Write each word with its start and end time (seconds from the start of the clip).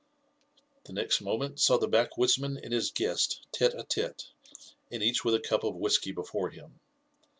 The 0.85 0.93
next 0.93 1.21
moment 1.21 1.59
saw 1.59 1.77
the 1.77 1.87
back 1.87 2.17
woodsman 2.17 2.57
and 2.57 2.73
his 2.73 2.91
gucsi 2.91 3.37
teied 3.55 3.75
iete^ 3.75 4.29
and 4.89 5.03
each 5.03 5.23
with 5.23 5.35
a 5.35 5.39
cup 5.39 5.63
of 5.63 5.75
whisky 5.75 6.11
before 6.11 6.49
him. 6.49 6.79